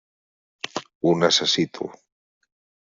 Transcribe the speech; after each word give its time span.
Ho 1.03 1.13
necessito. 1.25 1.93